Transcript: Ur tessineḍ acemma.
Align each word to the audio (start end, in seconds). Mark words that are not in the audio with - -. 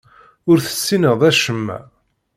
Ur 0.49 0.57
tessineḍ 0.65 1.21
acemma. 1.29 1.77